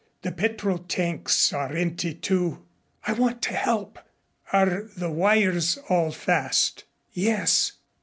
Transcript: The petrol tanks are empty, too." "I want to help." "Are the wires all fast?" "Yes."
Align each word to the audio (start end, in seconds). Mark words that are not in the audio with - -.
The 0.23 0.31
petrol 0.31 0.79
tanks 0.79 1.53
are 1.53 1.73
empty, 1.75 2.15
too." 2.15 2.63
"I 3.05 3.13
want 3.13 3.43
to 3.43 3.53
help." 3.53 3.99
"Are 4.51 4.87
the 4.97 5.11
wires 5.11 5.77
all 5.89 6.09
fast?" 6.11 6.85
"Yes." 7.11 7.73